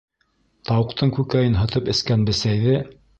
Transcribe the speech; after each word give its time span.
Тауыҡтың 0.69 1.11
күкәйен 1.17 1.57
һытып 1.59 1.91
эскән 1.93 2.25
бесәйҙе. 2.31 2.79